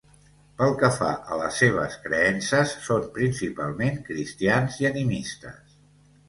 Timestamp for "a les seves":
1.35-1.97